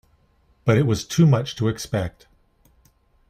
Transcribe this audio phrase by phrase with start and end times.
[0.65, 2.25] But it was too much to expect.